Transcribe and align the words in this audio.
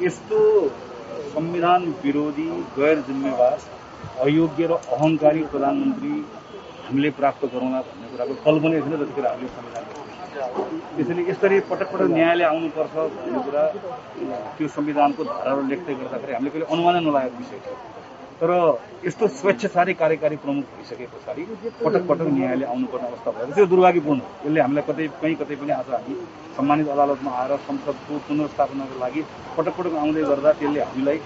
यस्तो 0.00 0.38
संविधान 1.26 1.84
विरोधी 2.04 2.48
गैर 2.76 3.00
जिम्मेवार 3.02 3.58
अयोग्य 4.20 4.66
र 4.66 4.72
अहंकारी 4.90 5.42
प्रधानमन्त्री 5.52 6.12
हामीले 6.84 7.10
प्राप्त 7.18 7.44
गरौँला 7.46 7.80
भन्ने 7.82 8.08
कुराको 8.08 8.34
कल्पनै 8.44 8.80
थिएन 8.80 8.96
जतिखेर 8.96 9.26
हामीले 9.26 9.48
संविधान 9.50 9.84
त्यसैले 10.96 11.22
यसरी 11.30 11.60
पटक 11.70 11.92
पटक 11.92 12.10
न्यायालय 12.10 12.44
आउनुपर्छ 12.44 12.94
भन्ने 13.14 13.40
कुरा 13.42 13.64
त्यो 14.56 14.68
संविधानको 14.70 15.24
धाराहरू 15.26 15.62
लेख्दै 15.70 15.94
गर्दाखेरि 15.94 16.32
हामीले 16.34 16.50
कहिले 16.50 16.72
अनुमानै 16.72 17.00
नलागेको 17.06 17.38
विषय 17.38 17.58
थियो 17.60 17.76
तर 18.40 18.50
यस्तो 19.06 19.26
स्वेच्छाचारी 19.40 19.92
कार्यकारी 20.02 20.36
प्रमुख 20.44 20.64
भइसके 20.76 21.06
पछाडि 21.14 21.42
पटक 21.84 22.02
पटक 22.08 22.28
न्यायालय 22.36 22.66
आउनुपर्ने 22.72 23.06
अवस्था 23.08 23.30
भएको 23.30 23.54
त्यो 23.54 23.66
दुर्भाग्यपूर्ण। 23.72 24.20
हो 24.20 24.46
यसले 24.46 24.60
हामीलाई 24.60 24.84
कतै 24.88 25.06
कहीँ 25.22 25.36
कतै 25.40 25.54
पनि 25.60 25.72
आज 25.78 25.90
हामी 25.94 26.14
सम्मानित 26.56 26.88
अदालतमा 26.94 27.30
आएर 27.40 27.52
संसदको 27.68 28.18
पुनर्स्थापनाको 28.28 28.94
लागि 29.04 29.22
पटक 29.56 29.74
पटक 29.78 29.94
आउँदै 30.02 30.22
गर्दा 30.30 30.50
त्यसले 30.58 30.80
हामीलाई 30.88 31.18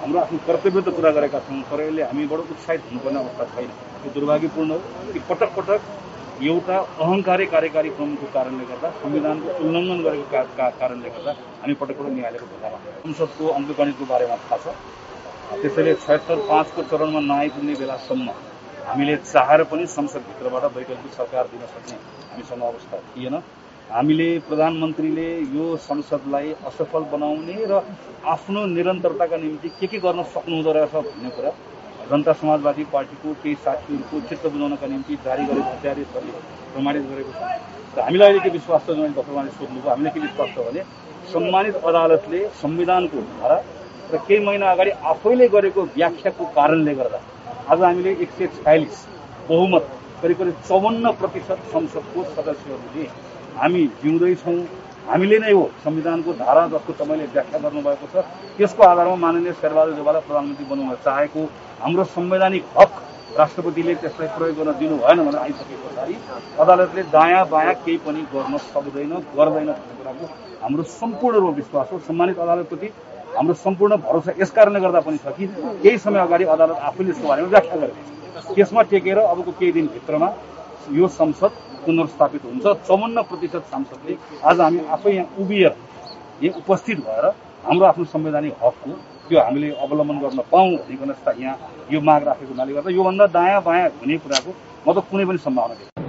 हाम्रो 0.00 0.18
आफ्नो 0.24 0.38
कर्तव्य 0.48 0.80
त 0.86 0.88
पुरा 0.96 1.10
गरेका 1.18 1.38
छौँ 1.46 1.60
तर 1.70 1.80
यसले 1.86 2.02
हामीबाट 2.08 2.40
उत्साहित 2.54 2.82
हुनुपर्ने 2.88 3.18
अवस्था 3.24 3.44
छैन। 3.54 3.70
यो 4.04 4.10
दुर्भाग्यपूर्ण 4.16 4.70
हो 4.72 4.78
कि 5.12 5.20
पटक 5.30 5.50
पटक 5.58 5.80
एउटा 6.48 6.76
अहङ्कारी 7.04 7.46
कार्यकारी 7.54 7.90
प्रमुखको 7.98 8.26
कारणले 8.36 8.64
गर्दा 8.70 8.88
संविधानको 9.02 9.48
उल्लङ्घन 9.64 9.98
गरेको 10.06 10.26
कारणले 10.80 11.08
गर्दा 11.14 11.32
हामी 11.60 11.74
पटक 11.80 11.96
पटक 11.98 12.12
न्यायालयको 12.16 12.46
ढोकामा 12.52 12.78
संसदको 13.04 13.44
अङ्कगणितको 13.58 14.04
बारेमा 14.12 14.36
थाहा 14.44 14.58
छ। 14.64 14.76
त्यसैले 15.48 15.94
छयत्तर 16.04 16.36
पाँचको 16.48 16.82
चरणमा 16.90 17.20
नआइपुग्ने 17.24 17.74
बेलासम्म 17.80 18.28
हामीले 18.86 19.14
चाहेर 19.16 19.62
पनि 19.70 19.86
संसदभित्रबाट 19.88 20.64
वैकल्पिक 20.76 21.12
सरकार 21.12 21.44
दिन 21.52 21.62
सक्ने 21.72 21.96
हामीसँग 22.30 22.62
अवस्था 22.62 22.96
थिएन। 23.08 23.34
हामीले 23.90 24.28
प्रधानमन्त्रीले 24.48 25.28
यो 25.56 25.64
संसदलाई 25.80 26.52
असफल 26.68 27.02
बनाउने 27.12 27.56
र 27.70 27.80
आफ्नो 28.28 28.64
निरन्तरताका 28.76 29.36
निम्ति 29.44 29.68
के 29.80 29.86
के 29.88 29.98
गर्न 30.04 30.22
सक्नुहुँदो 30.36 30.72
रहेछ 30.76 30.94
भन्ने 31.08 31.30
कुरा 31.36 31.52
जनता 32.10 32.32
समाजवादी 32.40 32.84
पार्टीको 32.92 33.32
केही 33.42 33.54
साथीहरूको 33.64 34.20
चित्त 34.28 34.46
बुझाउनका 34.52 34.86
निम्ति 34.86 35.14
जारी 35.24 35.44
गरेको 35.48 35.70
अध्यादेशहरूले 35.76 36.40
प्रमाणित 36.72 37.04
गरेको 37.08 37.32
छ। 37.32 37.40
र 37.96 38.00
हामीलाई 38.04 38.28
अहिले 38.28 38.44
के 38.44 38.50
विश्वास 38.58 38.86
छ 38.86 39.00
जुन 39.00 39.12
डक्टर 39.16 39.48
सोध्नुभयो 39.58 39.90
हामीले 39.90 40.10
के 40.12 40.20
विश्वास 40.20 40.48
छ 40.54 40.68
भने 40.68 40.80
सम्मानित 41.32 41.74
अदालतले 41.88 42.40
संविधानको 42.62 43.20
धारा 43.32 43.56
र 44.12 44.16
केही 44.28 44.44
महिना 44.44 44.70
अगाडि 44.72 44.90
आफैले 45.12 45.46
गरेको 45.54 45.82
व्याख्याको 45.96 46.44
कारणले 46.56 46.94
गर्दा 46.94 47.18
आज 47.72 47.82
हामीले 47.82 48.10
एक 48.24 48.30
सय 48.38 48.46
छयालिस 48.58 49.04
बहुमत 49.48 49.88
करिब 50.22 50.38
करिब 50.38 50.54
चौवन्न 50.68 51.10
प्रतिशत 51.20 51.58
संसदको 51.72 52.22
सदस्यहरूले 52.36 53.04
हामी 53.58 53.82
जिउँदैछौँ। 54.02 54.58
हामीले 55.08 55.38
नै 55.38 55.52
हो 55.52 55.64
संविधानको 55.84 56.32
धारा 56.40 56.62
जस्तो 56.72 56.92
तपाईँले 57.00 57.26
व्याख्या 57.34 57.58
गर्नुभएको 57.58 58.06
छ 58.12 58.24
त्यसको 58.56 58.82
आधारमा 58.84 59.16
माननीय 59.24 59.52
शेरबहादुर 59.60 59.94
देवाललाई 59.94 60.22
प्रधानमन्त्री 60.28 60.64
बनाउन 60.70 60.94
चाहेको 61.04 61.42
हाम्रो 61.82 62.04
संवैधानिक 62.16 62.64
हक 62.78 62.92
राष्ट्रपतिले 63.38 63.94
त्यसलाई 64.02 64.28
प्रयोग 64.36 64.56
गर्न 64.58 64.72
दिनु 64.80 64.96
भएन 65.04 65.18
भनेर 65.26 65.40
आइसके 65.44 65.76
पछाडि 65.84 66.14
अदालतले 66.60 67.02
दायाँ 67.16 67.44
बायाँ 67.52 67.74
केही 67.84 67.96
पनि 68.06 68.22
गर्न 68.34 68.56
सक्दैन 68.72 69.12
गर्दैन 69.36 69.68
भन्ने 69.68 69.94
कुराको 70.00 70.24
हाम्रो 70.62 70.82
सम्पूर्ण 70.96 71.36
रूपमा 71.38 71.56
विश्वास 71.60 71.88
हो। 71.92 71.98
सम्मानित 72.08 72.38
अदालतप्रति 72.38 72.88
हाम्रो 73.38 73.54
सम्पूर्ण 73.54 73.96
भरोसा 74.02 74.32
यस 74.38 74.50
कारणले 74.50 74.80
गर्दा 74.80 75.00
पनि 75.06 75.18
छ 75.22 75.32
कि 75.38 75.46
केही 75.82 75.98
समय 76.04 76.20
अगाडि 76.20 76.44
अदालत 76.54 76.78
आफैले 76.88 77.10
यसको 77.10 77.28
बारेमा 77.28 77.48
व्याख्या 77.48 77.76
गरेको 77.82 78.54
त्यसमा 78.54 78.82
टेकेर 78.90 79.18
अबको 79.18 79.50
केही 79.58 79.72
दिनभित्रमा 79.72 80.28
यो 80.98 81.08
संसद 81.18 81.52
पुनर्स्थापित 81.84 82.44
हुन्छ। 82.44 82.66
चौवन्न 82.88 83.22
प्रतिशत 83.30 83.70
सांसदले 83.70 84.16
आज 84.42 84.60
हामी 84.60 84.80
आफै 84.96 85.14
यहाँ 85.14 85.42
उभिएर 85.42 85.72
यहाँ 86.42 86.58
उपस्थित 86.62 86.98
भएर 87.06 87.26
हाम्रो 87.68 87.86
आफ्नो 87.86 88.04
संवैधानिक 88.16 88.54
हकको 88.64 88.90
त्यो 89.28 89.40
हामीले 89.40 89.70
अवलम्बन 89.86 90.18
गर्न 90.24 90.42
पाऊँ 90.50 90.76
भनिकन 90.76 91.14
यहाँ 91.44 91.56
यो 91.92 92.00
माग 92.10 92.22
राखेको 92.28 92.52
हुनाले 92.52 92.72
गर्दा 92.74 92.90
योभन्दा 92.98 93.26
दायाँ 93.38 93.62
बायाँ 93.62 93.88
हुने 94.02 94.18
कुराको 94.26 94.50
म 94.86 94.98
त 94.98 95.06
कुनै 95.10 95.24
पनि 95.30 95.38
सम्भावना 95.46 95.74
देख्छु 95.74 96.07